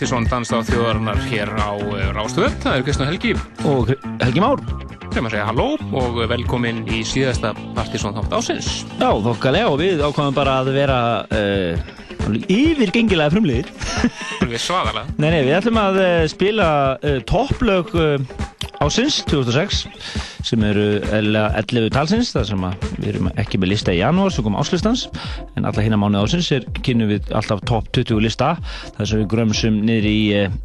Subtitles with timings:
[0.00, 2.54] í Partisón Danstáð þjóðarinnar hér á eh, Rástöð.
[2.62, 3.32] Það er Kristján Helgi.
[3.68, 3.90] Og
[4.22, 4.62] Helgi Már.
[5.10, 5.66] Þegar maður segja halló
[6.00, 8.70] og velkomin í síðasta Partisón þátt ásins.
[8.96, 10.96] Já, þokkalega og við ákvæmum bara að vera
[11.28, 11.92] uh,
[12.48, 13.68] yfirgengilega frumliðir.
[14.48, 15.04] Við svaðala.
[15.18, 17.92] Nei, nei, við ætlum að uh, spila uh, topplög
[18.80, 19.84] ásins 2006
[20.46, 22.66] sem eru 11 talsins þar sem
[22.96, 25.06] við erum ekki með lista í janúar sem kom áslustans
[25.58, 28.54] en alla hérna mánuð ásins er kynnu við alltaf top 20 lista
[28.96, 30.58] þar sem við grömsum niður í eh,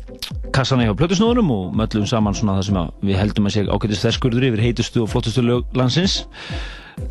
[0.56, 4.50] kassana hjá plötusnóðurum og möllum saman svona það sem við heldum að sé ákveðist þesskurður
[4.50, 6.22] yfir heitustu og flottustu lög landsins.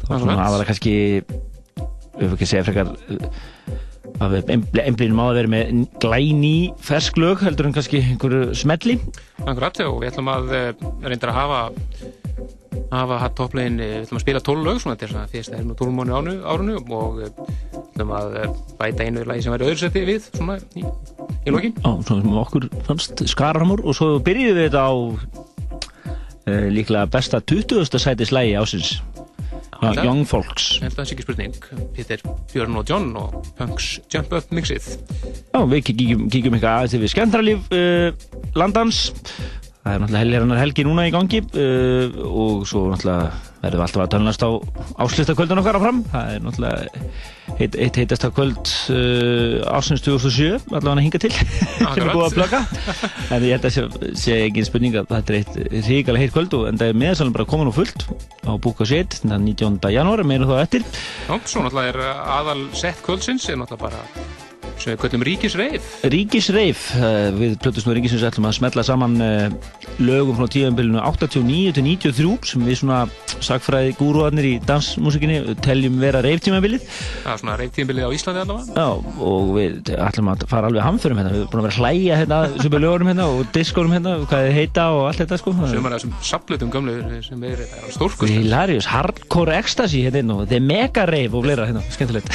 [0.07, 0.95] Þá svona aðalega kannski
[2.15, 2.95] við höfum ekki segja frekar
[4.23, 5.73] að einblýnum á að vera með
[6.03, 8.99] glæni fersklög heldur en kannski einhverju smelli.
[9.45, 10.69] Akkurat og við ætlum að eh,
[11.05, 11.63] reynda að hafa
[12.91, 15.65] hafa hatt topplegin, eh, við ætlum að spila tólög svona til þess að fyrst er
[15.65, 18.37] nú tólmónu ánu árunu og við eh, ætlum að
[18.81, 21.75] bæta einu lagi sem væri öðru seti við svona í, í lokin.
[21.79, 27.41] Já, svona sem okkur fannst skaramur og svo byrjuðum við þetta á uh, líklega besta
[27.41, 27.99] 20.
[27.99, 28.97] sætis lægi ásins
[29.83, 30.79] Já, Young Folks.
[30.79, 31.57] Ég held að það sé ekki spurning.
[31.97, 32.23] Þetta er
[32.53, 34.87] Björn og John og Punks Jump Up mixið.
[35.51, 38.09] Já, við kíkjum, kíkjum eitthvað aðeins við skemmtralíf uh,
[38.57, 39.03] landans
[39.85, 43.27] Það er náttúrulega helgi núna í gangi uh, og svo náttúrulega
[43.61, 44.51] verðum við alltaf að tölnast á
[45.05, 45.99] áslistakvöldun okkar áfram.
[46.09, 47.03] Það er náttúrulega
[47.59, 51.33] eitt, eitt heitasta kvöld uh, ásins 2007, allavega að hinga til,
[51.77, 52.63] sem er búið að plöka.
[53.29, 53.85] En ég held að sé,
[54.23, 57.37] sé ekki spurning að þetta er eitt ríkala heitt kvöld og en það er meðsalum
[57.37, 58.07] bara komin og fullt
[58.49, 59.93] á búka sétt, þannig að 19.
[59.99, 60.89] janúar, meira þá eftir.
[61.29, 64.33] Já, svo náttúrulega er aðal sett kvöldsins, er náttúrulega bara
[64.79, 65.89] sem við kallum Ríkisreif.
[66.13, 69.47] Ríkisreif, uh, við plötusnum Ríkisreif ætlum að smetla saman uh,
[70.03, 73.01] lögum frá tíðanbylunu 89-93 sem við svona
[73.45, 78.75] sagfræði gúruarnir í dansmusikinni teljum vera reiftímanbylið Það er svona reiftímanbylið á Íslandi allavega.
[78.75, 82.21] Já, og við ætlum að fara alveg hamförum hérna, við erum búin að vera hlæja
[82.23, 85.55] hérna sem er lögurum hérna og diskórum hérna hvað þið heita og allt þetta sko.
[85.71, 91.07] Sem er þessum saplutum gamlu sem er stórkust Hilarious, hardcore ecstasy hérna og the mega
[91.11, 92.35] reif og fleira hérna, skemmtilegt.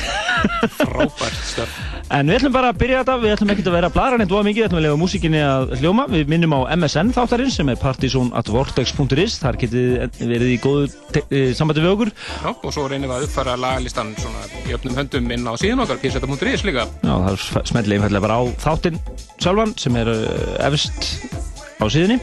[0.79, 1.79] Frábært stöf
[2.17, 4.43] En við ætlum bara að byrja þetta, við ætlum ekki að vera blara neitt og
[4.45, 6.05] mikið, við ætlum að lega músikinni að hljóma.
[6.11, 10.87] Við minnum á MSN þáttarinn sem er partysón.vortex.is, þar getið verið í góðu
[11.23, 12.13] eh, sambandi við okkur.
[12.13, 15.85] Já, og svo reynum við að uppfara lagalistan svona í öfnum höndum inn á síðan
[15.85, 16.85] okkar, pseta.is líka.
[17.01, 19.01] Já, það smellir einfallega bara á þáttinn
[19.39, 22.17] sjálfan sem er eh, efst á síðunni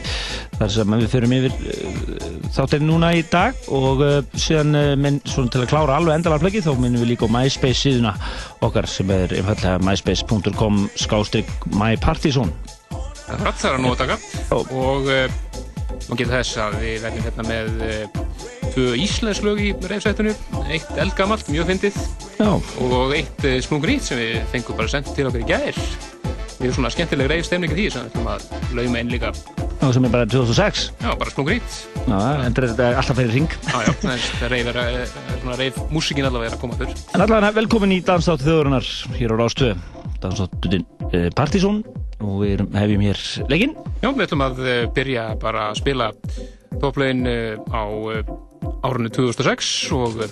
[0.57, 5.19] þar sem við förum yfir uh, þáttirinn núna í dag og uh, síðan uh, minn,
[5.25, 8.13] svona til að klára alveg endalarflöki þá minnum við líka á MySpace síðuna
[8.65, 12.53] okkar sem er einfallega myspace.com skástrygg mypartizón
[13.27, 14.19] Það er rætt þar að nótaka
[14.55, 14.69] og
[16.07, 17.81] maður getur þess að við verðum hérna með
[18.71, 20.31] tvö íslenslög í reyfsættinu
[20.71, 21.97] eitt eldgamalt, mjög fyndið.
[22.85, 25.81] Og eitt smúgrít sem við fengum bara sendt til okkur í gæðir
[26.57, 29.33] við erum svona skemmtileg reyf stemningi því sem við ætlum að lauma inn líka.
[29.77, 31.75] Og sem er bara 2006 já, bara splungrít
[32.07, 35.11] já, en þetta er alltaf fyrir ring já, já, það reyf er eh,
[35.43, 38.89] svona reyf músikin allavega er að koma fyrr en allavega velkomin í Dansdáttu þjóðurinnar
[39.19, 39.83] hér á Rástöð
[40.23, 40.81] Dansdáttu
[41.11, 41.83] eh, Partizón
[42.17, 46.09] og við hefjum hér leggin já, við ætlum að eh, byrja bara að spila
[46.81, 47.21] topplegin
[47.69, 47.83] á
[48.85, 50.23] árunni 2006 og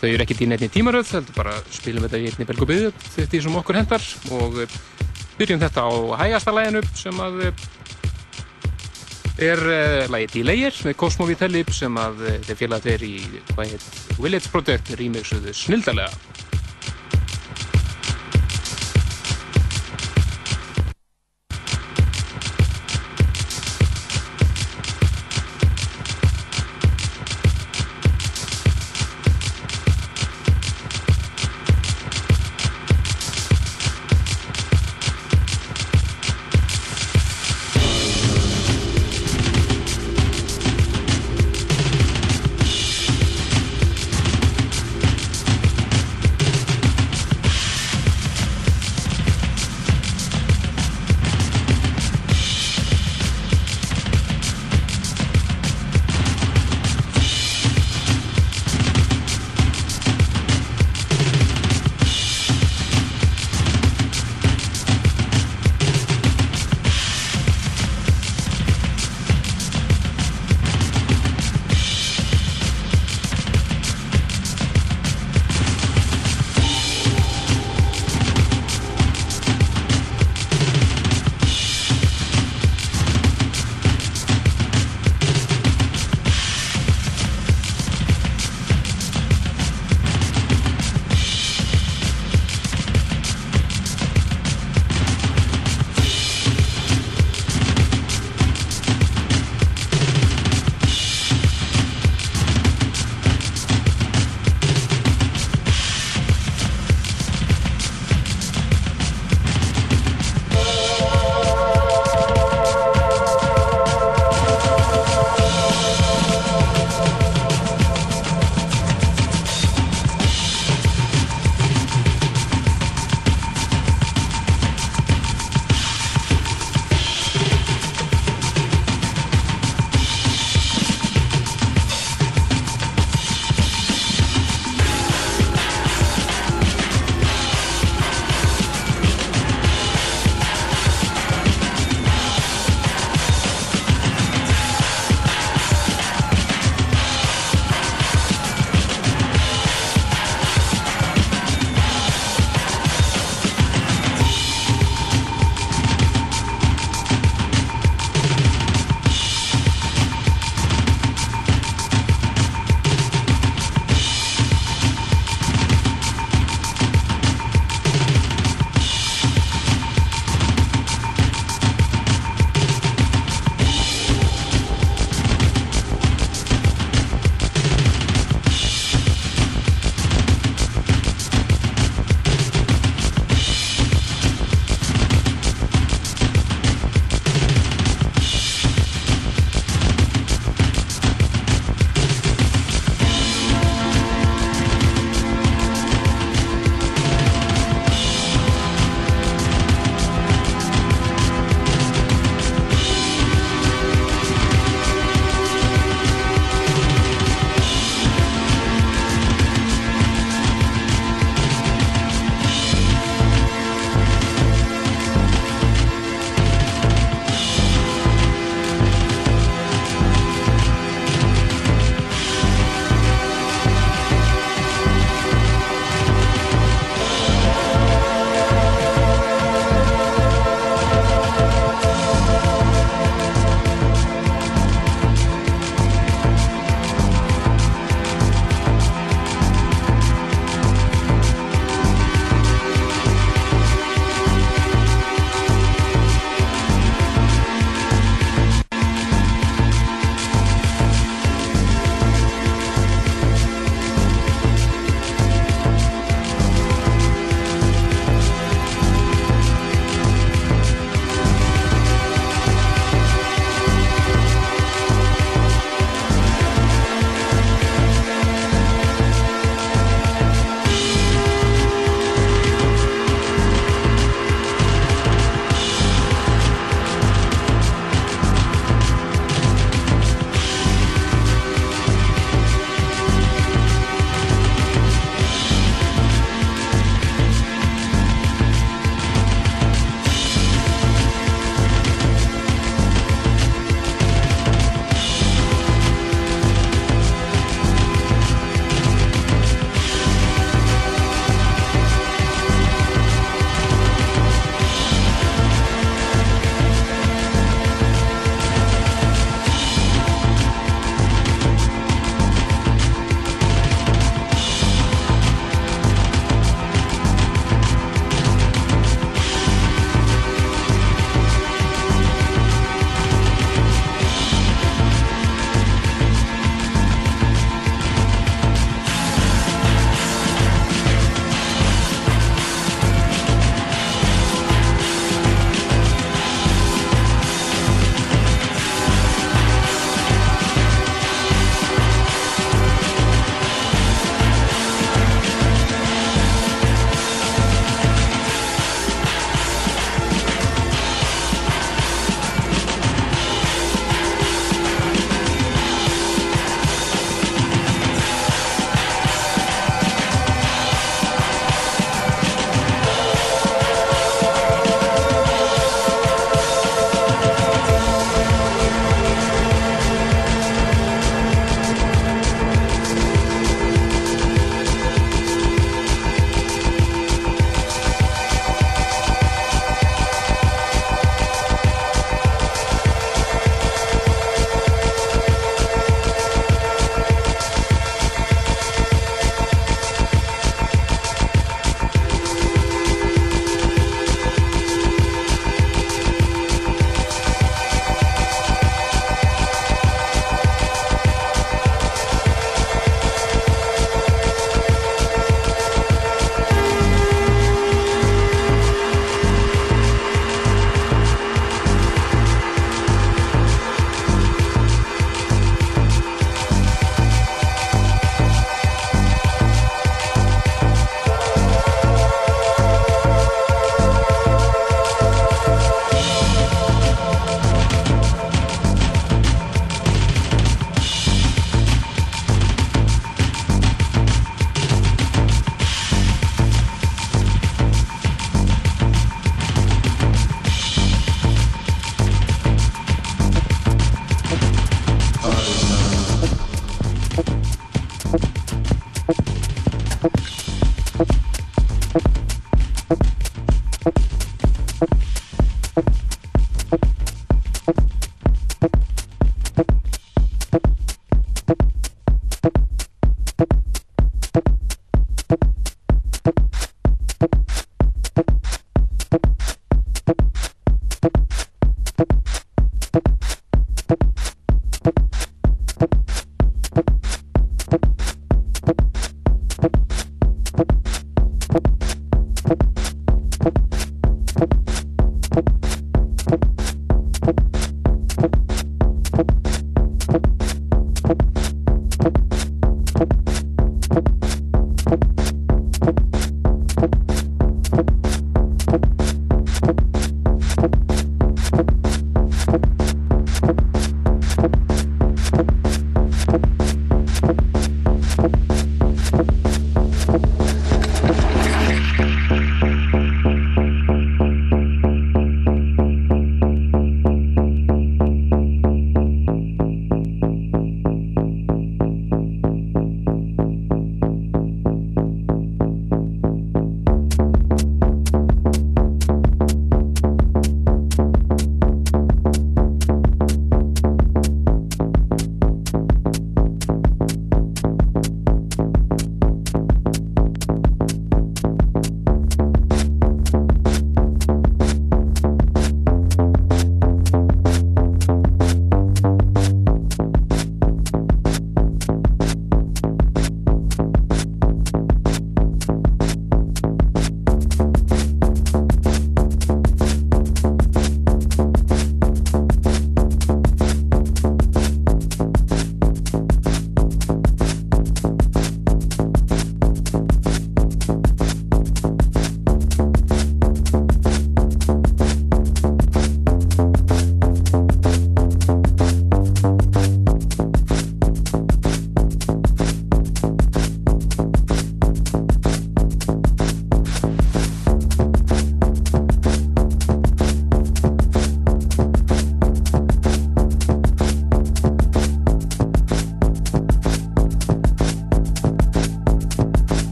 [0.00, 3.60] þau eru ekkert í nefni tímaröð heldur bara spilum þetta í einni belgubíðu því sem
[3.60, 4.64] okkur hendar og
[5.40, 7.62] byrjum þetta á hægasta læginu sem að eh,
[9.40, 13.14] er uh, lægið Delayers með Cosmo Vitellip sem að uh, þeir félag þeir í
[14.20, 16.12] Village Project rýmixuðu snildalega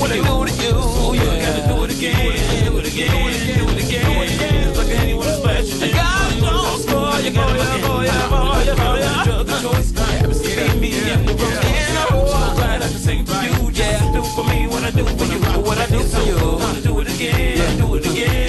[0.00, 0.78] what you do to you.
[1.12, 2.64] You gotta do it again.
[2.64, 3.10] Do it again.
[3.10, 4.04] Do it again.
[4.06, 4.76] Do it again.
[4.76, 5.86] Like anyone special.
[5.86, 7.20] You gotta go score.
[7.20, 8.60] You gotta boy, You gotta boy.
[8.60, 9.44] You gotta go.
[9.44, 9.90] The choice.
[9.92, 10.90] Happens to me.
[11.12, 11.70] I'm the broken.
[12.00, 13.70] I'm so glad I can sing for you.
[13.72, 15.38] Yeah, do for me what I do for you.
[15.68, 16.36] What I do for you.
[16.36, 17.78] Gotta do it again.
[17.78, 18.39] Do it again.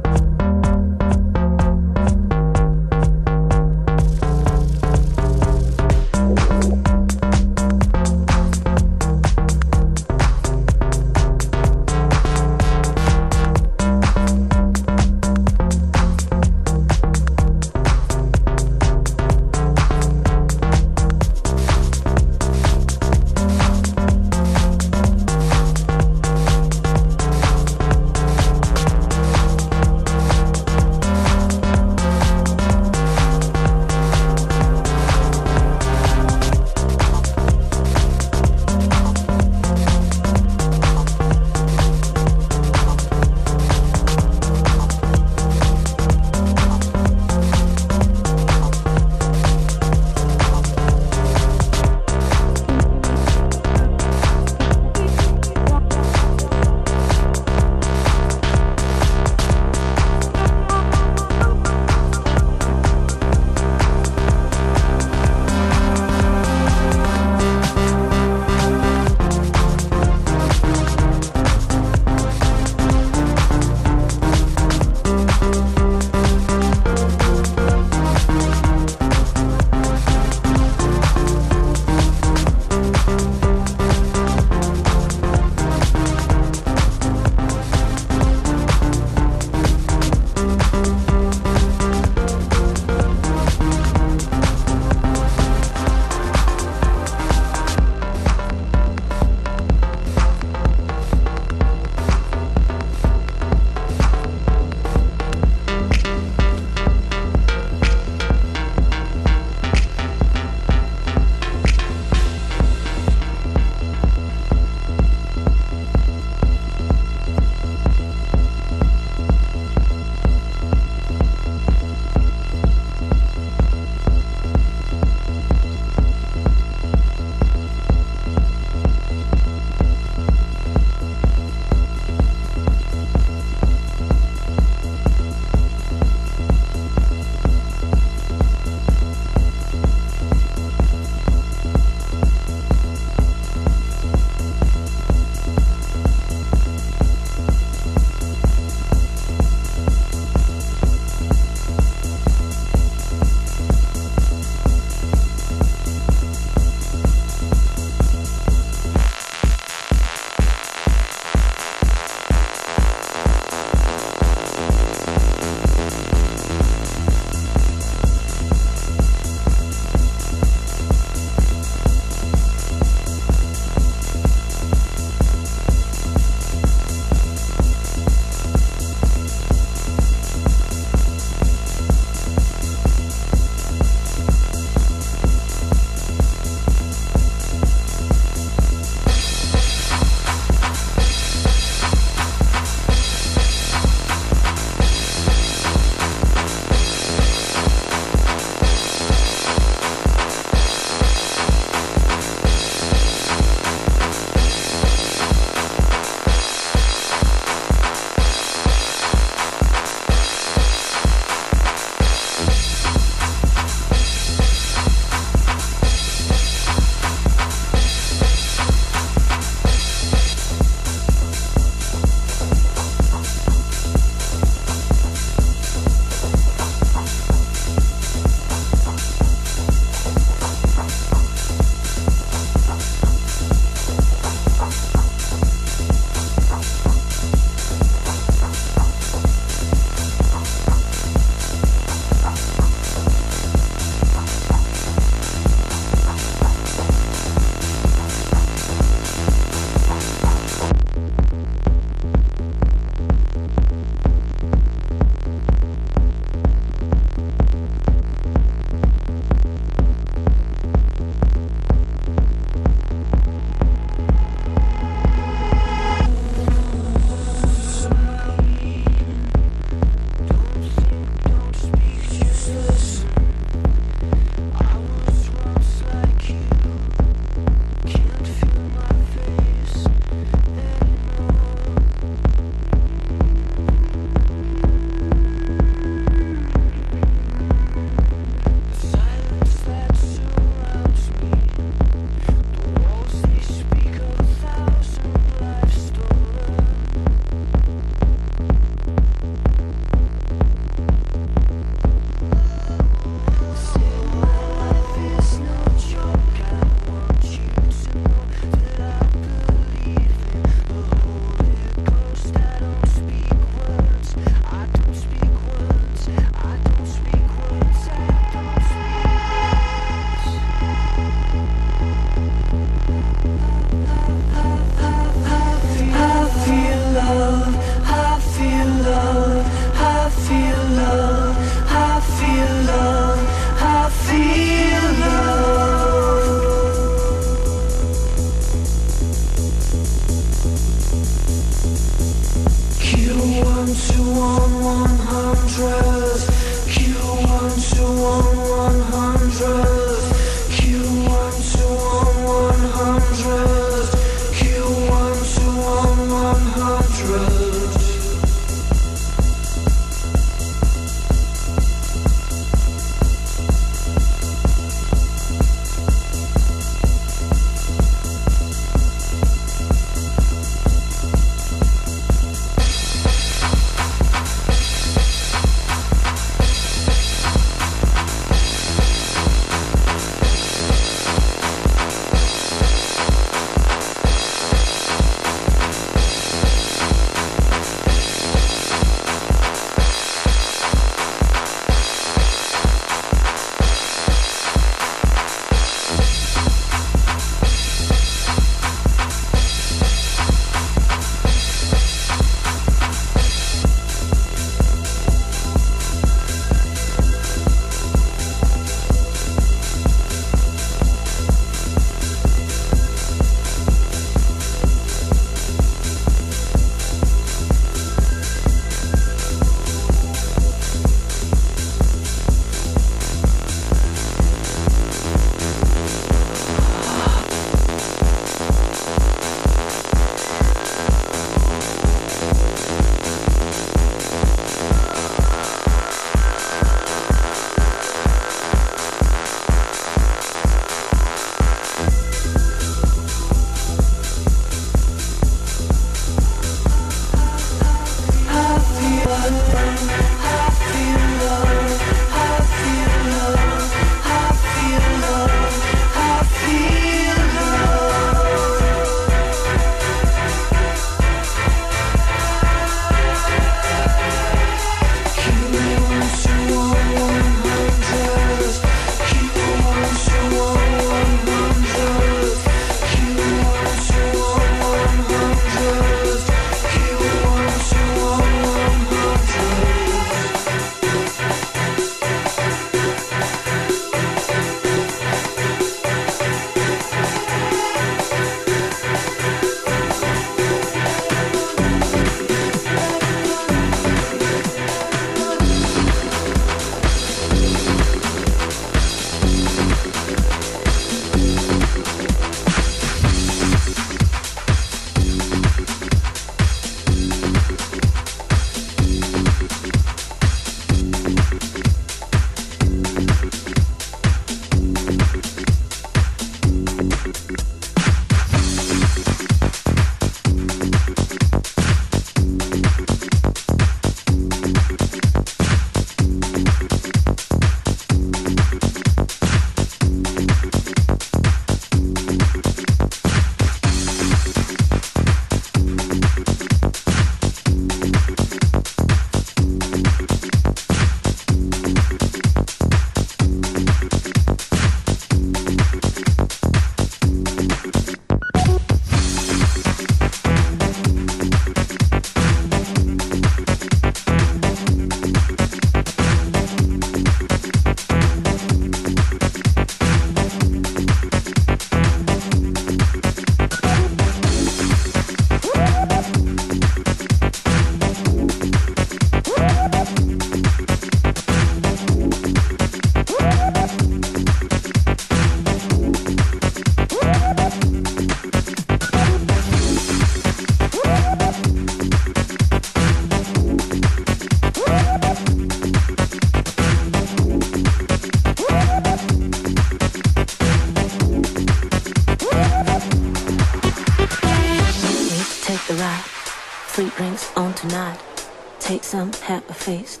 [598.66, 600.00] Take some, have a face.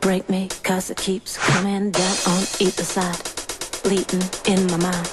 [0.00, 3.16] Break me, cause it keeps coming down on either side.
[3.82, 5.10] Bleeding in my mind,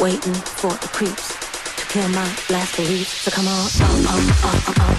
[0.00, 1.28] waiting for the creeps
[1.76, 3.12] to kill my last beliefs.
[3.22, 4.93] So come on, on, on, on, on, on.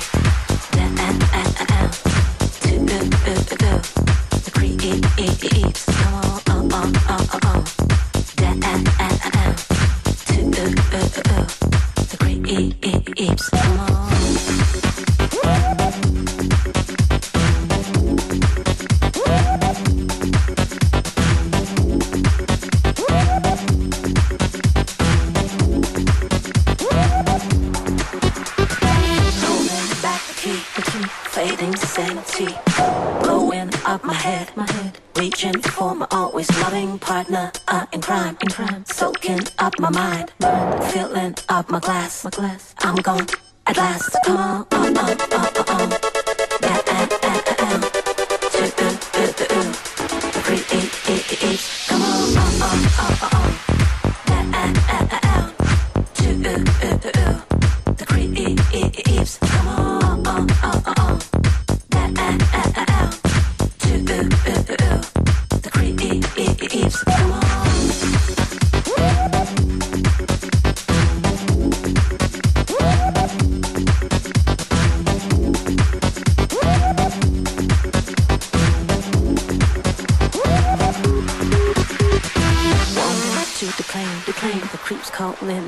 [32.35, 33.21] To.
[33.23, 34.99] Blowing up my head, my head.
[35.15, 38.83] Reaching for my always loving partner uh, in crime, in crime.
[38.85, 40.33] Soaking up my mind,
[40.91, 42.75] filling up my glass, my glass.
[42.79, 43.27] I'm gone
[43.67, 44.17] at last.
[44.25, 46.04] Come on, on, on, on, on,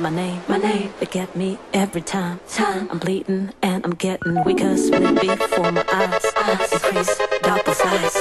[0.10, 0.90] my name, my name.
[1.02, 2.88] They get me every time, time.
[2.90, 6.72] I'm bleeding and I'm getting weaker, split before my eyes, eyes.
[6.72, 8.14] Increase, double size,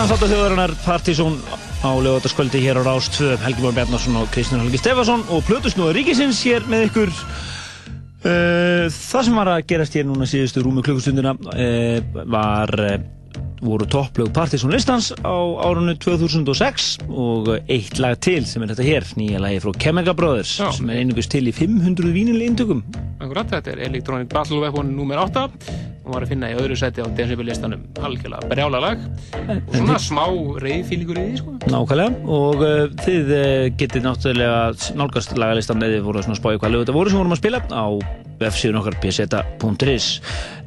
[0.00, 1.34] Dansláta þjóðarinnar Partizón
[1.84, 5.98] á lögataskvöldi hér á Rás 2 Helgi Björn Bjarnarsson og Kristján Helgi Stefansson og Plutusnúður
[5.98, 11.34] Ríkisins hér með ykkur uh, Það sem var að gerast hér núna síðustu rúmi klukkustundina
[11.36, 12.00] uh,
[12.32, 12.96] var uh,
[13.60, 15.36] voru topplög Partizón listans á
[15.68, 20.56] árunni 2006 og eitt lag til sem er þetta hér nýja lagi frá Chemical Brothers
[20.62, 20.70] Já.
[20.80, 22.80] sem er einungust til í 500 vínileg intökum
[23.20, 25.26] Akkurat, þetta er Electronic Battle Weapon nr.
[25.28, 25.44] 8
[26.06, 29.09] og var að finna í öðru seti á Decibel-listanum algjörlega brjála lag
[29.58, 30.24] og svona smá
[30.64, 31.54] reyðfílingur í því sko.
[31.72, 32.24] Nákvæmlega.
[32.38, 36.84] Og uh, þið uh, getið náttúrulega nálgast lagalistan eða þið voru að spája hvað lög
[36.84, 37.86] þetta voru sem vorum að spila á
[38.40, 40.10] websíðun okkar pseta.is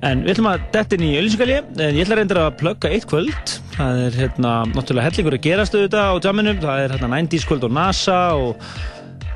[0.06, 3.08] en við ætlum að detta inn í öllisingalí en ég ætla reyndar að plugga eitt
[3.10, 3.56] kvöld.
[3.74, 7.66] Það er hérna náttúrulega hellingur að gerast auðvitað á jamminu, það er hérna 90s kvöld
[7.66, 8.68] á NASA og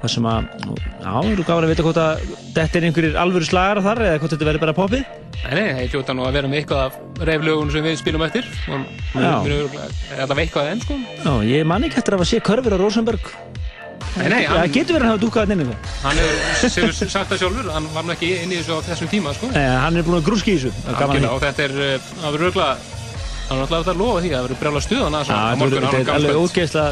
[0.01, 0.51] það sem að
[1.01, 4.35] já, þú gafin að vita hvort að detta inn einhverjir alvöru slagar þar eða hvort
[4.35, 5.16] þetta verður bara poppið
[5.47, 6.93] Nei, það er hljóta nú að vera með eitthvað af
[7.29, 8.43] reyflögun sem við spilum eftir.
[8.67, 9.71] Við erum
[10.11, 10.93] þetta eitthvað enn sko
[11.23, 13.23] Já, ég man ekki eftir að sé körfur á Rosenberg.
[14.17, 17.67] Nei, nei, Það getur verið að hafa dúkað inn eitthvað hann hefur sagt það sjálfur
[17.75, 19.45] hann var nú ekki inn í þessu á þessum tíma sko.
[19.53, 21.27] Nei, hann er búin að grúski í þessu Það er gaman að því.
[21.27, 21.81] Algjörlega, og þetta er, uh,
[22.17, 22.73] það verður örgulega
[23.47, 25.85] hann er alltaf að lofa því að það verður brjála stuðan að Já, þetta verður-
[25.87, 26.89] er alveg ógeðslega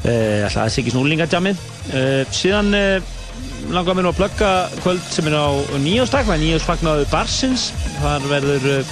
[0.04, 1.60] Uh, alltaf aðeins ekki snúlingadjamið
[1.96, 3.12] uh, síðan uh,
[3.72, 4.50] langar mér nú að plugga
[4.82, 5.48] kvöld sem er á
[5.80, 7.70] nýjóstak, það er nýjósfagnaðu Barsins
[8.02, 8.84] þar verður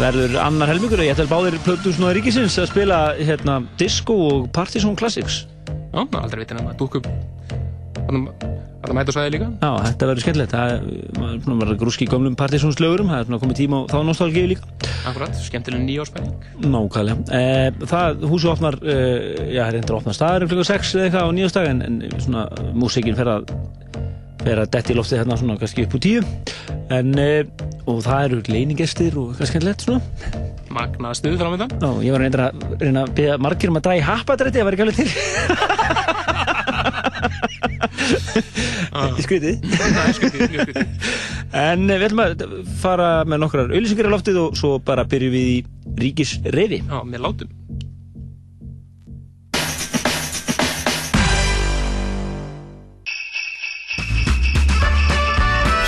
[0.00, 1.00] verður annar helmingur.
[1.02, 5.42] Og ég ætla báðir Plötus Nóða Ríkisins að spila hérna disco og Partizón Classics.
[5.92, 7.02] Já, aldrei vitin að maður dúk
[8.08, 8.50] upp
[8.82, 9.48] Þetta mæta svæði líka?
[9.62, 10.54] Já, þetta verður skemmtilegt.
[10.56, 14.70] Það að grúski í gömlum Partizóns lögurum það er komið tíma á þá nostálgíu líka.
[15.06, 17.22] Akkurat, skemmtileg nýjáspæling Nákvæmlega.
[17.30, 18.96] E, Það, húsi opnar e,
[19.54, 21.82] já, það er endur að opna staður um klukka 6 eða eitthvað á nýjastag en,
[21.86, 22.44] en svona
[22.82, 23.54] músikinn fer að
[24.42, 26.24] fer að detti í loftið hérna svona kannski upp úr tíu.
[26.98, 27.28] En e,
[27.86, 30.02] og það eru leiningestir og eitthvað skemmtilegt svona.
[30.72, 34.04] Magna stuð framöndan Já, ég var reyndar að reyna að byrja margir um að í
[34.10, 36.18] happadrætti, það var ekki alveg til.
[39.22, 40.82] Skutið, mjög skutið
[41.52, 42.44] En eh, við ætlum að
[42.80, 45.56] fara með nokkrar auðlýsingar í loftið og svo bara byrjum við í
[46.00, 46.80] ríkis reyfi.
[46.86, 47.58] Já, með látum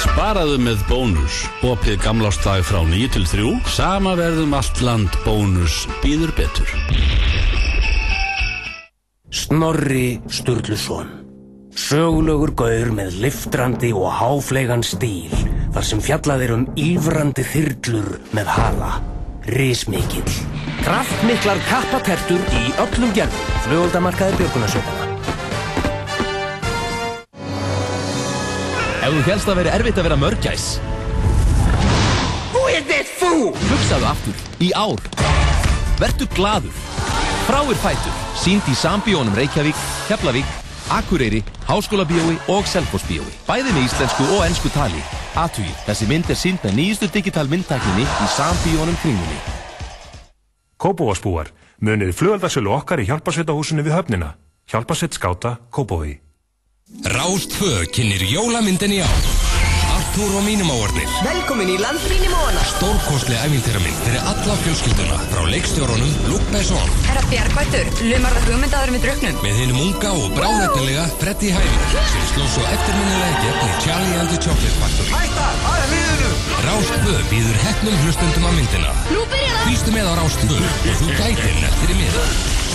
[0.04, 1.40] Sparaðu með bónus.
[1.66, 3.50] Opið gamlástag frá 9 til 3.
[3.74, 6.70] Sama verðum allt land bónus býður betur.
[9.34, 11.23] Snorri Sturluson
[11.74, 15.32] Sögulegur gaur með liftrandi og háflegan stíl
[15.74, 18.90] þar sem fjallað er um ífrandi þyrlur með hala.
[19.50, 20.30] Rísmikill
[20.84, 23.50] Kraftmiklar kappatertur í öllum gerðum.
[23.66, 25.10] Flugoldamarkaði björgunarsveitana
[29.04, 30.68] Ef þú helst að veri erfitt að vera mörgæs.
[32.54, 33.50] Who is this fool?
[33.66, 35.02] Hugsaðu aftur, í ár.
[36.00, 36.82] Vertu gladur
[37.44, 39.76] Fráir fætur, sínd í Sambíónum Reykjavík,
[40.08, 40.48] Keflavík,
[40.92, 45.02] Akureyri Háskólabíói og Selfossbíói Bæði með íslensku og ennsku tali
[45.34, 49.42] Athugi, þessi mynd er sínd með nýjustu digital myndtækninni í Sambíónum kringunni
[50.84, 51.48] Kópavásbúar,
[51.80, 54.34] munið flugöldarsölu okkar í hjálparsveitahúsinu við höfnina.
[54.68, 56.18] Hjálparsveit skáta, Kópavogi.
[57.08, 59.00] Rástfö kynir jólamyndin í
[60.14, 62.60] Artúr og mínum áornir Velkomin í landrýnimóana.
[62.70, 69.04] Stórkostlega æfintýramynd fyrir alla fjölskylduna frá leikstjórunum Luke Besson Herra Bjargvættur, lumar það hugmyndaður með
[69.08, 69.42] druknum.
[69.42, 74.30] með hinn unga og bráðefnilega Freddy Hæling sem sló svo eftirminnilega gegn í Charlie and
[74.30, 76.03] the Chocolate Factory Hætta, aðeins
[76.68, 79.64] Rástfö býður hefnum hlustundum að myndina Nú byrjar það.
[79.68, 82.24] Fýstu með á Rástfö og þú gætir nettir í miða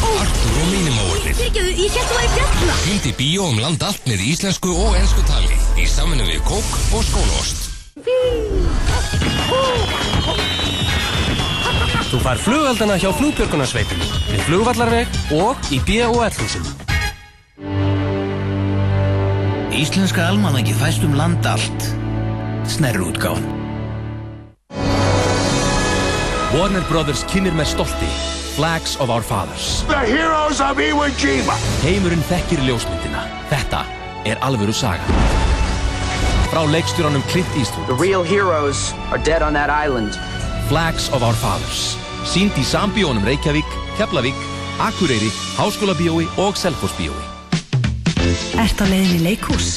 [0.10, 2.78] Artúr og mínum áornir Fyrirgeðu, ég hérst þú væri fjalla.
[2.86, 7.08] Hindi bíó um land allt með íslensku og ennsku tali í saminu við kók og
[7.10, 7.58] skólaost
[12.10, 16.32] Þú far flugaldana hjá flugbjörgunarsveitinni við flugvallarveg og í B.O.L.
[16.40, 16.80] húsinu
[19.80, 21.86] Íslenska almanaki fæst um land allt.
[22.68, 23.59] Snerrútgáfan.
[26.50, 28.08] Warner Brothers kynir með stolti
[28.56, 31.54] Flags of Our Fathers The heroes of Iwo Jima.
[31.84, 33.22] Heimurinn þekkir ljósmyndina
[33.52, 33.84] Þetta
[34.26, 35.06] er alvöru saga
[36.50, 40.18] Frá leikstjóranum Clint Eastwood The real heroes are dead on that island.
[40.72, 41.94] Flags of Our Fathers
[42.26, 43.70] Sýnd í Sambíónum Reykjavík,
[44.00, 44.42] Keflavík,
[44.82, 47.28] Akureyri, Háskólabíói og Selfossbíói
[48.58, 49.70] Ert á leiðinni í leikhús?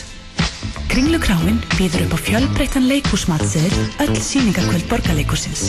[0.88, 5.68] Kringlukráin býður upp á fjölbreyttan leikúsmatseðil öll síningarkvöld borgarleikursins.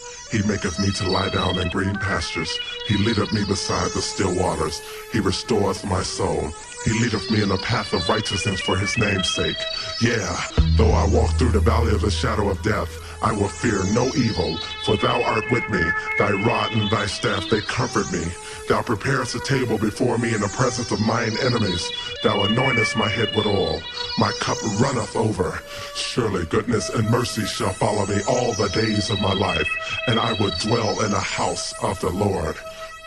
[0.31, 2.57] He maketh me to lie down in green pastures.
[2.87, 4.81] He leadeth me beside the still waters.
[5.11, 6.51] He restoreth my soul.
[6.85, 9.57] He leadeth me in the path of righteousness for his name's sake.
[10.01, 10.41] Yeah,
[10.77, 12.89] though I walk through the valley of the shadow of death,
[13.21, 15.83] I will fear no evil, for thou art with me.
[16.17, 18.23] Thy rod and thy staff, they comfort me.
[18.69, 21.91] Thou preparest a table before me in the presence of mine enemies.
[22.23, 23.81] Thou anointest my head with oil.
[24.19, 25.59] My cup runneth over.
[25.95, 29.67] Surely goodness and mercy shall follow me all the days of my life,
[30.07, 32.55] and I will dwell in the house of the Lord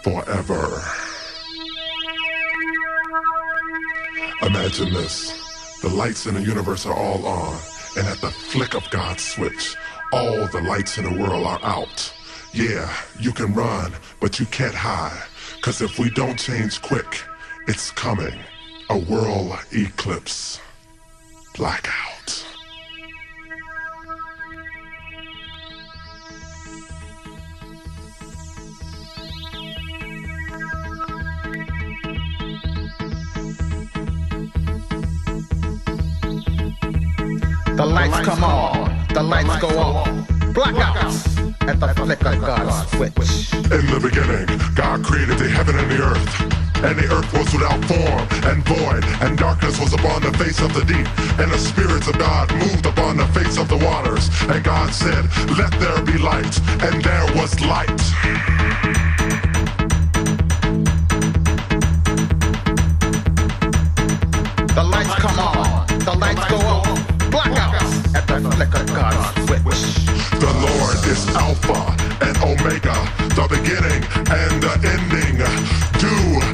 [0.03, 0.83] forever.
[4.43, 5.33] Imagine this.
[5.81, 7.61] The lights in the universe are all on,
[7.97, 9.77] and at the flick of God's switch,
[10.13, 12.13] all the lights in the world are out.
[12.53, 15.23] Yeah, you can run, but you can't hide.
[15.63, 17.23] Cause if we don't change quick,
[17.69, 18.39] it's coming.
[18.95, 20.61] A world eclipse.
[21.57, 22.47] Blackout.
[37.75, 40.07] The lights come on, the lights go off.
[40.55, 43.53] Blackouts at the flick of God's switch.
[43.55, 44.47] In the beginning,
[44.77, 46.64] God created the heaven and the earth.
[46.85, 50.75] And the earth was without form and void, and darkness was upon the face of
[50.75, 51.09] the deep.
[51.41, 54.29] And the spirits of God moved upon the face of the waters.
[54.53, 55.25] And God said,
[55.57, 56.55] Let there be light.
[56.85, 57.89] And there was light.
[64.77, 66.99] The lights come on, the lights go off.
[67.33, 70.05] Blackouts at the flick of God's switch.
[70.37, 71.81] The Lord is Alpha
[72.21, 72.97] and Omega,
[73.33, 75.25] the beginning and the ending.
[75.99, 76.54] Do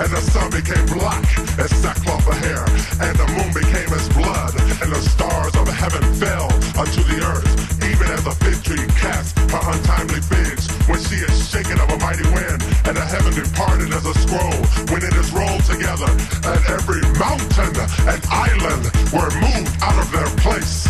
[0.00, 1.20] and the sun became black
[1.60, 2.64] as sackcloth of hair,
[3.04, 6.48] and the moon became as blood, and the stars of heaven fell
[6.80, 7.44] unto the earth,
[7.84, 10.72] even as a fig tree casts her untimely figs.
[10.88, 14.60] When she is shaken of a mighty wind, and the heaven departed as a scroll.
[14.88, 16.08] When it is rolled together,
[16.48, 17.76] and every mountain
[18.08, 20.88] and island were moved out of their place.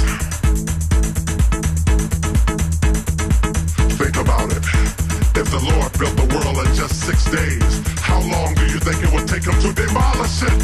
[3.98, 4.64] Think about it.
[5.34, 7.79] If the Lord built the world in just six days,
[9.60, 10.58] to demolish it?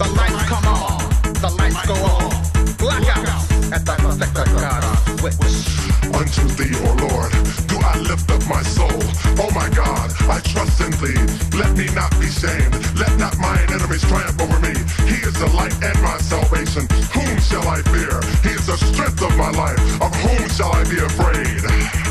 [0.00, 0.98] The lights come on,
[1.44, 2.32] the lights go off.
[2.80, 5.84] Blackouts at the of God's switch.
[6.14, 7.32] Unto thee, O Lord,
[7.68, 9.00] do I lift up my soul.
[9.36, 11.20] Oh my God, I trust in thee.
[11.58, 12.72] Let me not be shamed.
[12.96, 14.74] Let not mine enemies triumph over me.
[15.04, 16.88] He is the light and my salvation.
[17.12, 18.16] Whom shall I fear?
[18.42, 19.80] He is the strength of my life.
[20.00, 22.03] Of whom shall I be afraid?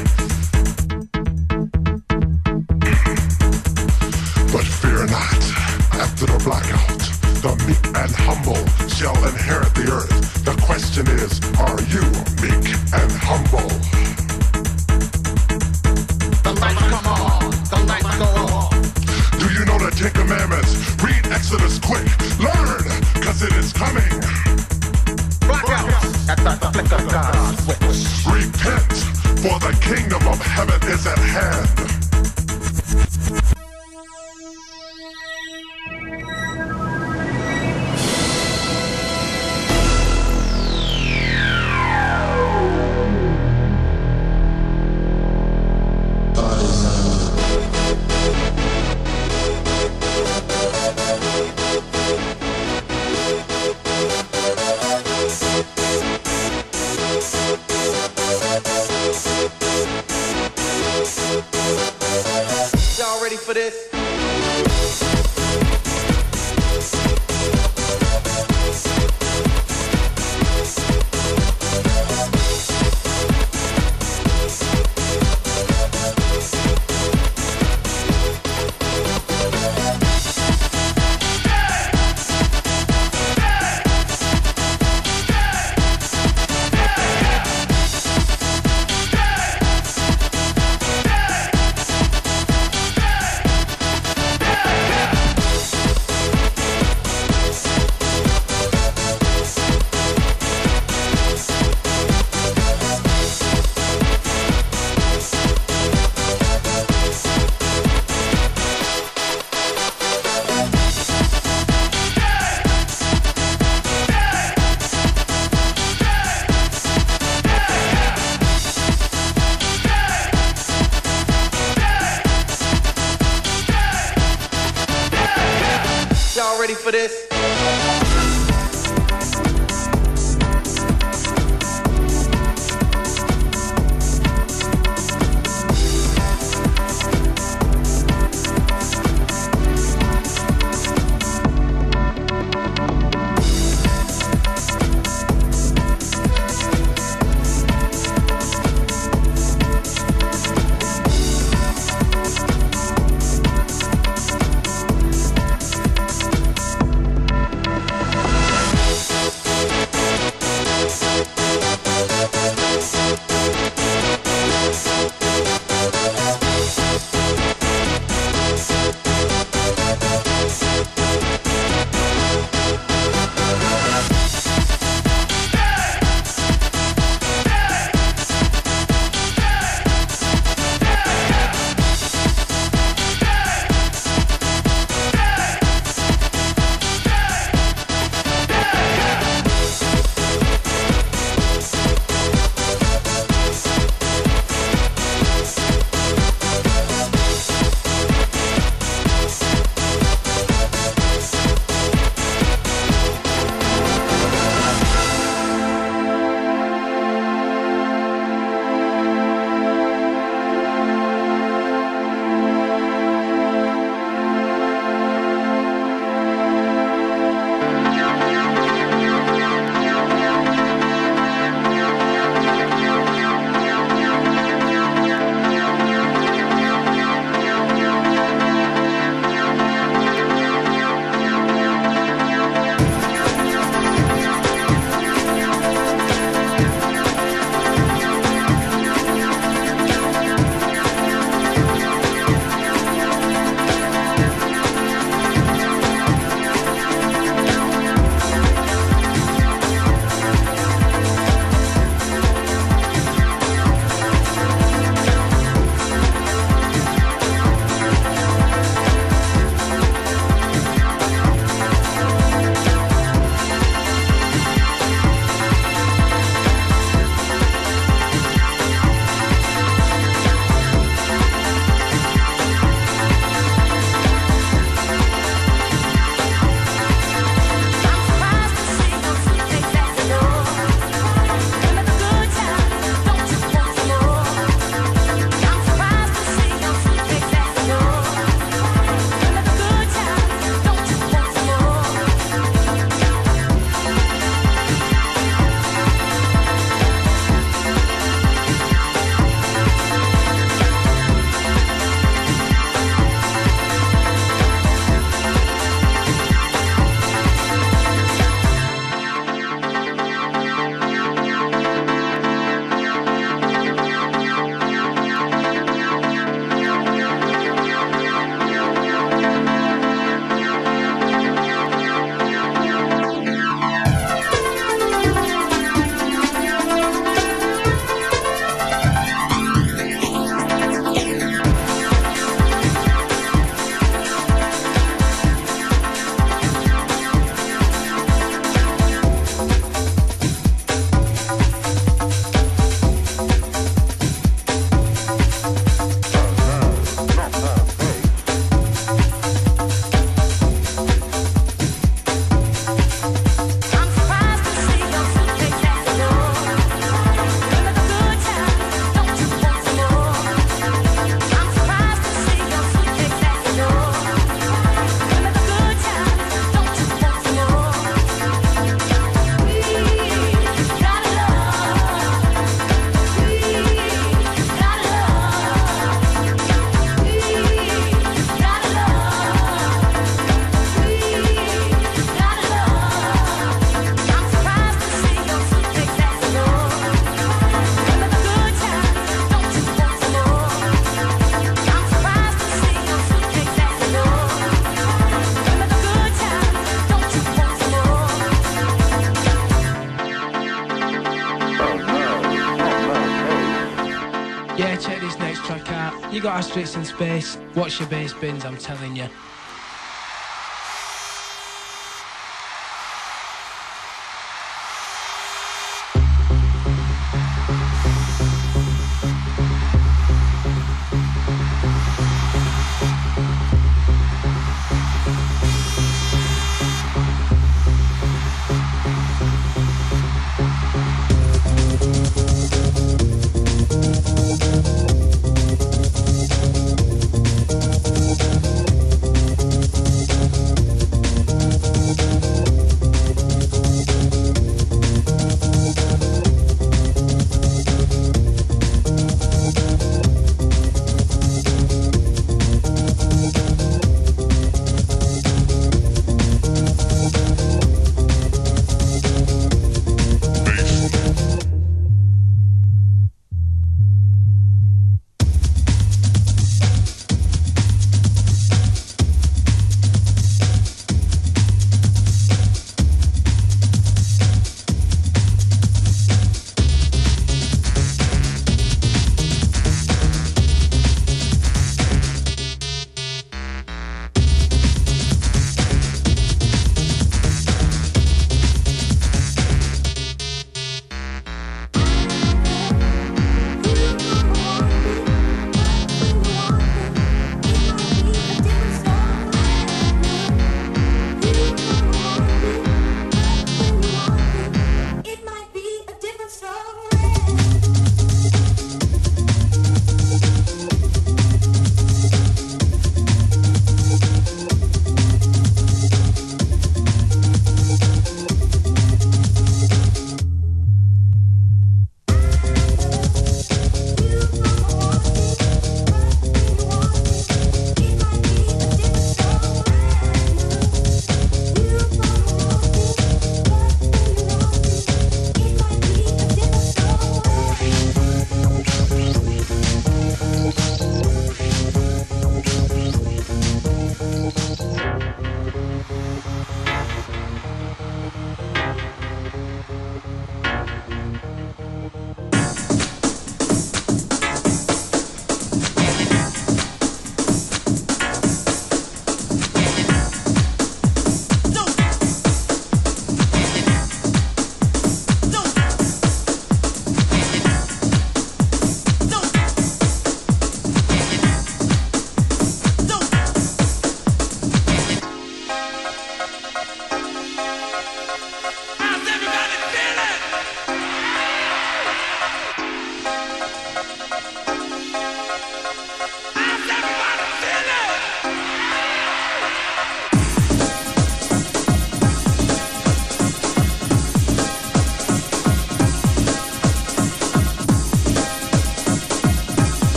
[406.53, 407.38] Asterix in space.
[407.55, 409.07] Watch your bass bins, I'm telling you.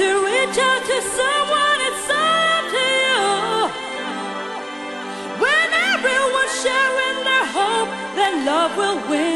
[0.00, 3.22] to reach out to someone inside to you.
[5.44, 9.29] When everyone's sharing their hope, then love will win.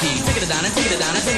[0.00, 1.37] Take it down and take it down and take it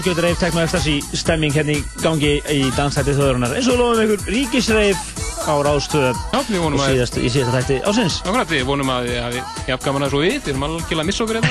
[0.00, 4.04] Algjörð reif tekno ecstasy stemming hérna í gangi í dansþætti þjóðurinnar eins og við lofum
[4.06, 4.98] ykkur ríkisreif
[5.40, 10.04] á ráðstöðu við að- í síðasta þætti ásins Akkurat, við vonum að hafi jafn gaman
[10.06, 11.50] að svo við, við erum algjörlega að missa okkur hérna.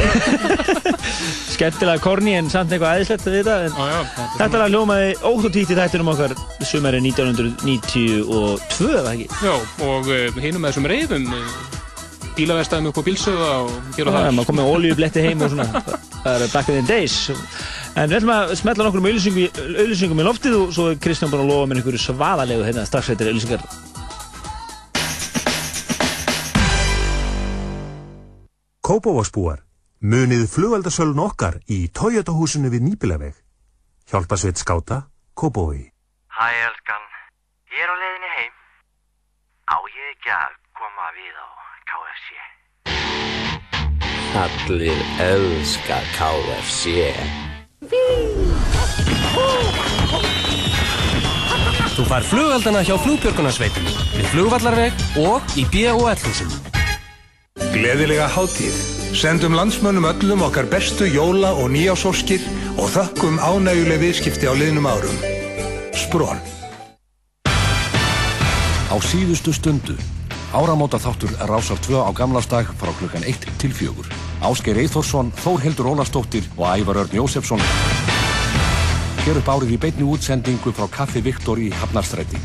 [1.55, 3.99] skemmtilega korni en samt eitthvað æðislegt að þetta en já,
[4.37, 6.35] þetta lag hljómaði ótt og títt í þættinum okkar
[6.69, 9.27] sumari 1992 eða ekki?
[9.45, 9.55] Já,
[9.89, 11.41] og uh, hinum með þessum reyðum, uh,
[12.37, 14.31] bílaverstaðum upp á bílsöða og hér og Já, það.
[14.37, 15.83] maður kom með oljubletti heim og svona.
[16.23, 17.17] Það back in the days
[17.99, 21.43] en við ætlum að smetla nokkur um auðlýsingum í loftið og svo er Kristján búinn
[21.43, 23.65] að lofa mér einhverju svaðalegu hérna strax eftir auðlýsingar
[28.89, 29.59] Kópavóksbúar,
[30.01, 33.35] munið flugveldasölun okkar í Toyota húsinu við Nýbilaveg.
[34.09, 35.03] Hjálpasveit skáta,
[35.37, 35.91] Kópavogi.
[36.33, 37.03] Hæ, elskan.
[37.69, 38.55] Ég er á leiðinni heim.
[39.69, 41.47] Á ég ekki að koma við á
[41.91, 42.27] KFC?
[44.41, 47.48] Allir elska KFC.
[51.95, 56.19] Þú fær flugveldana hjá flugbjörgunarsveitinni við flugvallarveg og í B.O.L.
[56.21, 56.59] húsinu.
[57.73, 58.77] Gleðilega hátíð.
[59.17, 62.45] Sendum landsmönnum öllum okkar bestu jóla- og nýjásóskir
[62.77, 65.17] og þökkum ánæguleg viðskipti á liðnum árum.
[65.97, 66.39] Sprón.
[68.93, 69.97] Á síðustu stundu.
[70.49, 73.93] Áramóta þáttur Rásar 2 á gamlastag frá klukkan 1 til 4.
[74.41, 77.61] Ásgeir Eithórsson, Þórhildur Ólastóttir og Ævar Örn Jósefsson.
[79.21, 82.41] Hér upp árið í beinni útsendingu frá Kaffi Viktor í Hafnarstræti.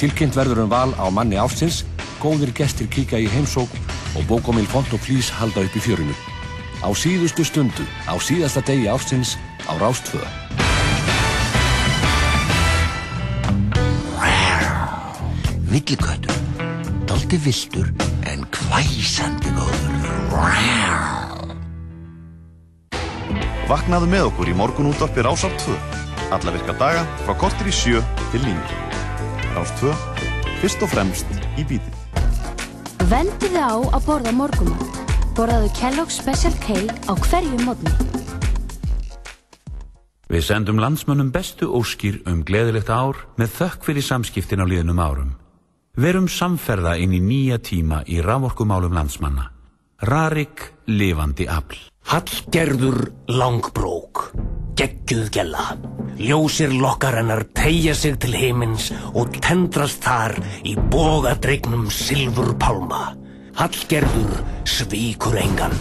[0.00, 1.84] Tilkynnt verður um val á manni ástins,
[2.16, 3.68] góðir gestir kíka í heimsók
[4.16, 6.16] og bókomil font og flýs halda upp í fjörinu.
[6.80, 9.36] Á síðustu stundu, á síðasta degi ástins,
[9.68, 10.24] á Rás 2.
[15.68, 16.35] Villiköttur.
[17.06, 17.92] Daldi viltur
[18.26, 19.86] en hvæsandi góður.
[23.66, 25.76] Vaknaðu með okkur í morgun útvarpi Rásar 2.
[26.34, 28.76] Alla virka daga frá kortir í sjö til nýju.
[29.56, 29.94] Rás 2.
[30.60, 31.94] Fyrst og fremst í bítið.
[33.10, 35.00] Vendi þið á að borða morgumat.
[35.38, 37.94] Borðaðu Kellogg's Special K á hverju mótni.
[40.26, 45.34] Við sendum landsmönnum bestu óskir um gleðilegt ár með þökk fyrir samskiptin á liðnum árum.
[45.96, 49.46] Verum samferða inn í nýja tíma í rávorkumálum landsmanna.
[50.04, 50.60] Rarik
[50.92, 51.78] lifandi afl.
[52.10, 52.98] Hallgerður
[53.32, 54.26] langbrók,
[54.76, 55.70] geggjuð gella.
[56.20, 60.36] Ljósir lokkar hennar tegja sig til heimins og tendrast þar
[60.68, 63.16] í bogadregnum silfurpálma.
[63.56, 65.72] Hallgerður svíkur engan.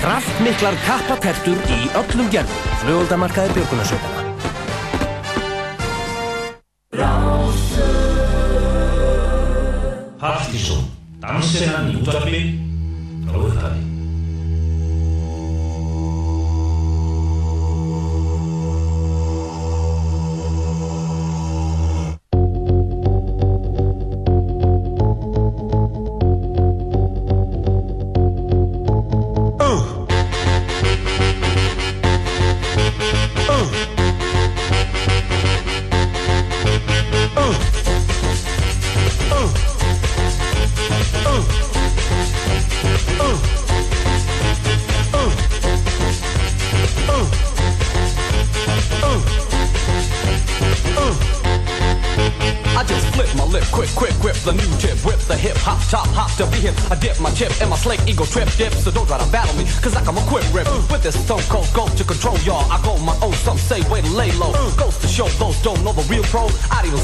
[0.00, 2.64] Kraftmiklar kappatertur í öllum gerðum.
[2.80, 4.27] Flugöldamarkaði björgunarsöfuna.
[10.18, 10.82] Partíson,
[11.22, 12.40] dansinnan í útvarpi.
[13.28, 13.97] Frá upphafi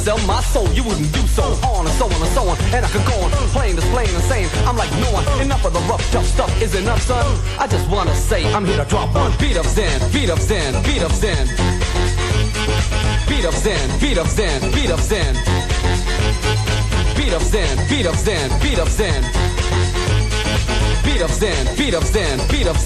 [0.04, 1.44] sell my soul, you wouldn't do so.
[1.64, 4.12] On and so on and so on, and I could go on, plain as plain
[4.12, 7.24] and saying, I'm like no one, enough of the rough, tough stuff is enough, son.
[7.58, 10.82] I just wanna say, I'm here to drop one beat of Zen, beat of Zen,
[10.84, 11.46] beat of Zen.
[13.28, 15.34] Beat of Zen, beat of Zen, beat of Zen.
[17.16, 19.22] Beat of Zen, beat of Zen, beat of Zen.
[21.04, 22.78] Beat of Zen, beat of Zen, beat of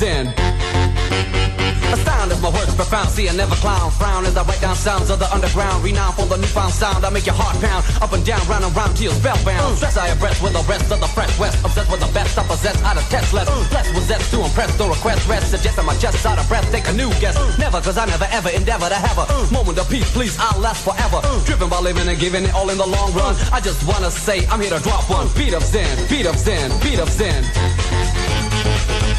[1.09, 1.49] Zen.
[1.93, 3.91] Astound as my words profound, see I never clown.
[3.93, 5.83] Frown as I write down sounds of the underground.
[5.83, 7.85] Renowned for the newfound sound, I make your heart pound.
[8.03, 9.77] Up and down, round and round till you're spellbound.
[9.79, 11.65] Stress I abreast with the rest of the fresh west.
[11.65, 13.49] Obsessed with the best I possess, out of test less.
[13.71, 16.71] Blessed with zest to impress, the request rest Suggest that my chest out of breath,
[16.71, 17.37] take a new guess.
[17.59, 20.85] Never, cause I never ever endeavor to have a Moment of peace, please, I'll last
[20.85, 21.21] forever.
[21.47, 23.35] Driven by living and giving it all in the long run.
[23.51, 25.29] I just wanna say, I'm here to drop one.
[25.35, 27.45] Beat of Zen, beat of Zen, beat of Zen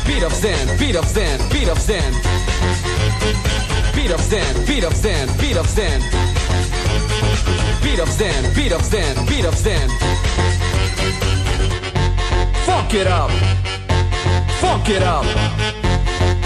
[0.10, 2.14] Beat of Zen, beat of Zen, beat of Zen
[3.94, 6.02] Beat of Zen, beat of Zen, beat of Zen
[7.84, 9.90] Beat of Zen, beat of Zen, beat of Zen
[12.66, 13.30] Funk it up
[14.60, 15.26] Funk it up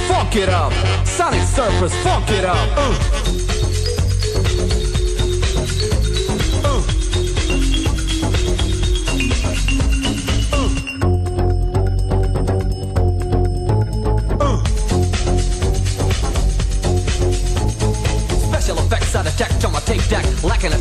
[0.07, 0.73] Funk it up.
[1.05, 2.67] Sonic Surfers, funk it up.
[2.75, 3.32] Uh.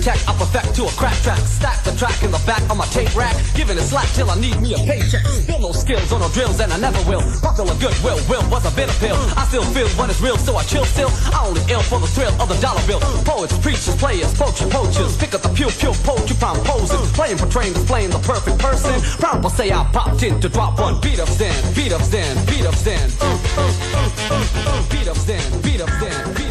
[0.03, 1.39] Tech, up effect to a crack track.
[1.47, 3.39] Stack the track in the back on my tape rack.
[3.55, 5.23] Giving it slack till I need me a paycheck.
[5.47, 7.23] Still no skills or no drills, and I never will.
[7.39, 9.15] Popular goodwill, will was a bitter pill.
[9.39, 11.07] I still feel when it's real, so I chill still.
[11.31, 12.99] I only ill for the thrill of the dollar bill.
[13.23, 15.17] Poets, preachers, players, poachers, poachers.
[15.19, 17.07] Pick up the pew pew poetry, found poses.
[17.13, 18.99] Playing, portraying, displaying the perfect person.
[19.23, 21.01] Proud to say I popped in to drop one.
[21.01, 23.07] Beat up Zen, beat up Zen, beat up Zen.
[23.07, 26.42] Beat up Zen, beat up Zen, beat up Zen.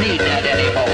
[0.00, 0.85] Need that anymore.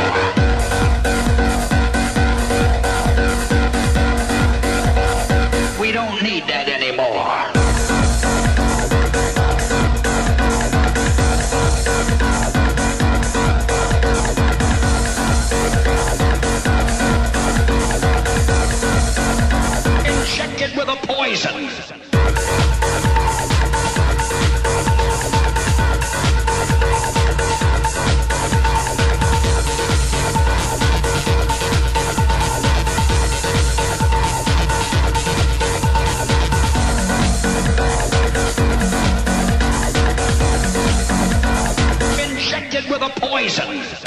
[43.49, 44.02] Poison.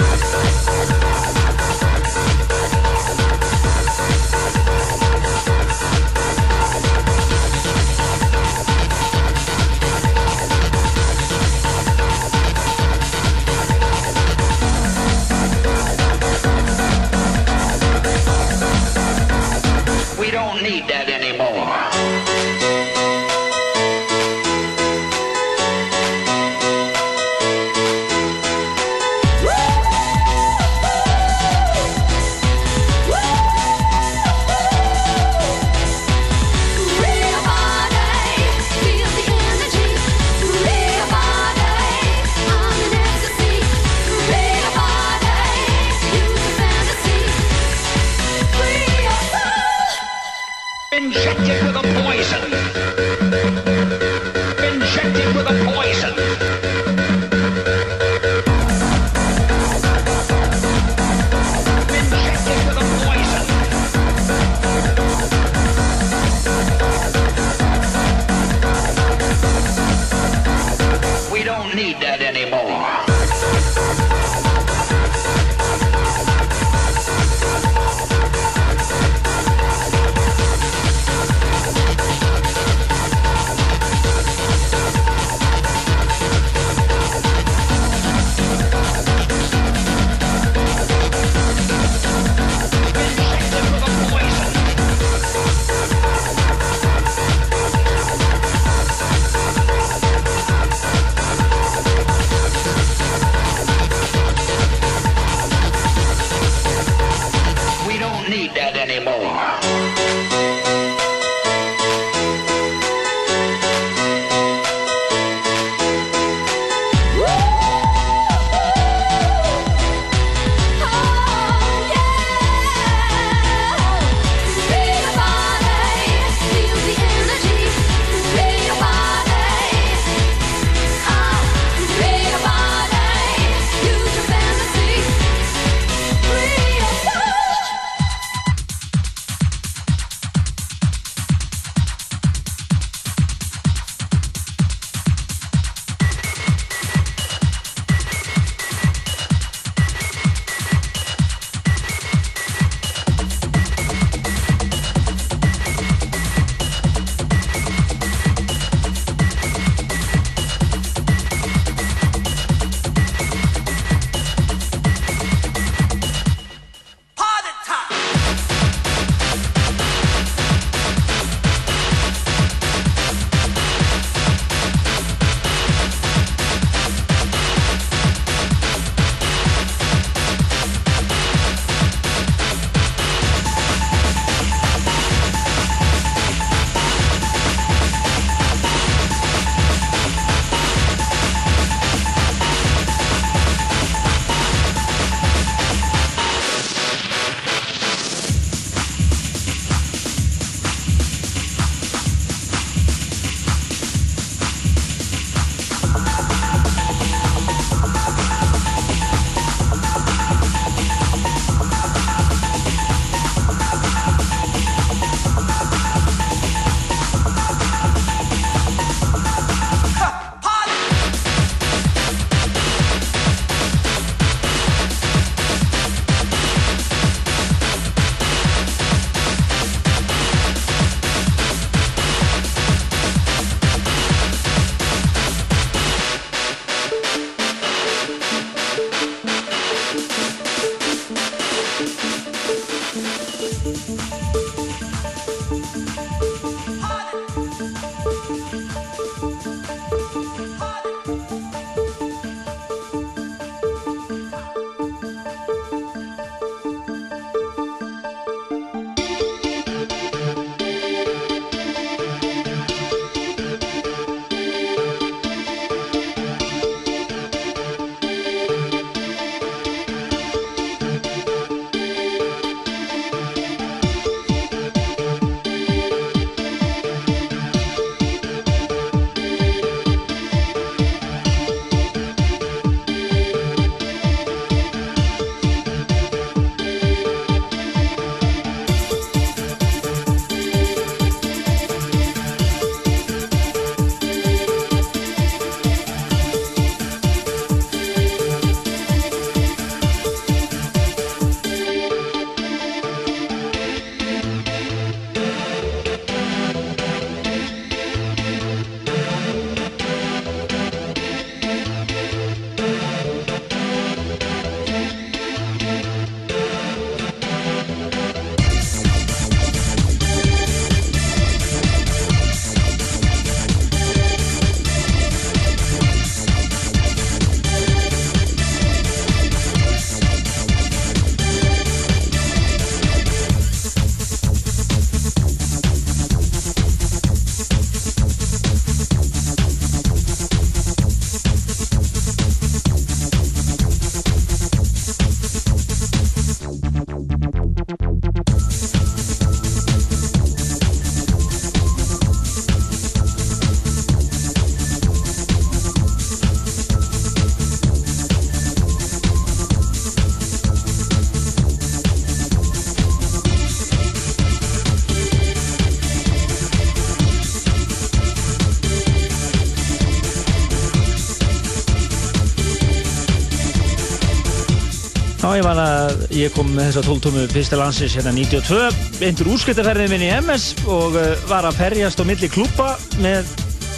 [375.39, 379.91] Ég man að ég kom með þessa 12 tómu fyrsta landsins hérna 92 eindur úrskiptaferðin
[379.91, 383.27] minn í MS og uh, var að ferjast á milli klúpa með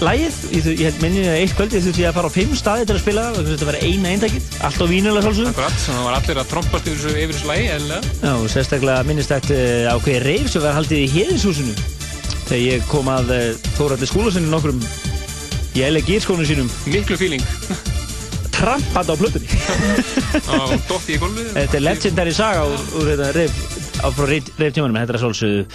[0.03, 0.38] lægið.
[0.53, 3.01] Ég, ég held minni að eitt þurfti ég að fara á fimm staði til að
[3.01, 5.51] spila að þetta var eina eindakið, allt á vínulega svolsum.
[5.51, 7.99] Akkurat, þannig að það var allir að trompast yfir þessu, þessu lagi, eða?
[8.21, 11.77] Já, og sérstaklega minnistætt uh, ákveði reif sem var haldið í Héðinshúsinu
[12.47, 13.47] þegar ég kom að uh,
[13.79, 14.84] Þóraldi skólasinni nokkrum
[15.77, 16.69] í LG skónu sínum.
[16.89, 17.43] Miklu feeling.
[18.57, 19.47] Trampand á plötunni.
[20.49, 21.51] Og hún dótti í gólfið.
[21.57, 23.57] Þetta er legendary saga úr, úr þetta reif,
[24.01, 25.67] á frá reif tímanum, þetta er svolsögðu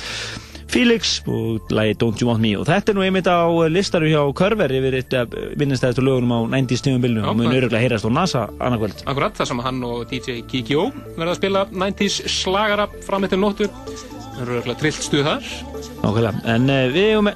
[0.73, 4.23] Felix og lagi Don't You Want Me og þetta er nú einmitt á listaru hjá
[4.39, 5.13] Körver yfir eitt
[5.61, 9.03] vinnistæðistu lögunum á 90s tímum bilnum og mun það- öruglega heyrast á NASA annarkvöld.
[9.05, 10.87] Akkurat, þar sem hann og DJ Kikyo
[11.19, 13.69] verða að spila 90s slagara fram eftir nóttu.
[13.69, 15.53] Það eru örgulega trillt stuð þar.
[16.01, 17.31] Nákvæmlega, en uh, við hefum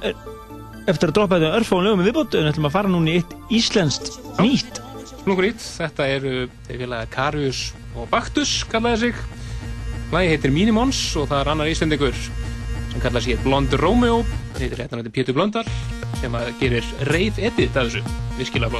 [0.87, 3.37] eftir að droppa þetta örfáum lögum í viðbót en ætlum að fara núna í eitt
[3.53, 4.81] íslenskt nýtt.
[5.27, 6.29] Splungur ít, þetta eru
[6.69, 7.57] þeir félaga Karius
[7.99, 9.17] og Baktus kallaði sig.
[10.13, 14.21] Lagi heitir Minimons og það er annar íslendingur sem kallaði sig Blond Romeo.
[14.53, 15.67] Það heitir hérna þetta Pétur Blöndal
[16.21, 18.15] sem gerir reif edit af þessu.
[18.39, 18.71] Virkilega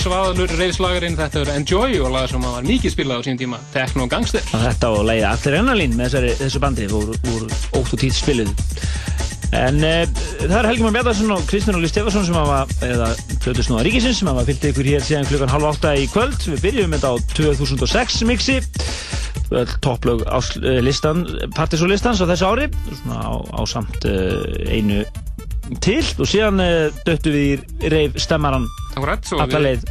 [0.00, 4.06] svaðalur reyðslagarinn, þetta er Enjoy og lag sem var mikið spilað á sín tíma, Techno
[4.08, 4.44] Gangster.
[4.56, 8.14] Og þetta og leiði allir ennalín með þessari, þessu bandi voru, voru ótt og tíð
[8.16, 8.52] spiluð.
[9.60, 10.02] En uh,
[10.38, 13.10] það er Helgi Már Bjartarsson og Kristján Óli Stefansson sem hafa, eða
[13.42, 16.38] Plötusnúða Ríkisins sem hafa fyllt ykkur hér síðan klukkan halv átta í kvöld.
[16.48, 18.60] Við byrjum þetta á 2006 mixi,
[19.50, 21.26] öll topplög á uh, listan,
[21.58, 22.70] partisólistans á þessu ári,
[23.02, 25.02] svona á, á samt uh, einu
[25.82, 26.58] til og síðan
[27.06, 28.64] döttu við í reif stemmaran
[28.98, 29.89] alla leið.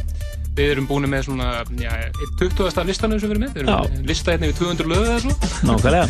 [0.58, 1.92] Við erum búin með svona, já,
[2.40, 2.70] 20.
[2.70, 5.20] af listanum sem við erum með, við erum með lista hérna við 200 lögu eða
[5.24, 5.32] svo.
[5.68, 6.06] Nákvæmlega.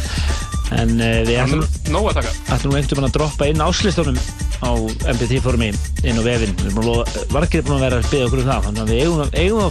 [0.70, 4.18] En uh, við ætlum, ætlum einhvern veginn að droppa inn áslistunum
[4.62, 4.70] á
[5.10, 5.70] MPT formi
[6.06, 6.54] inn á vefinn.
[6.60, 6.84] Við erum
[7.34, 9.68] Vargir búin að vera að byggja okkur um það, þannig að við eigum, eigum að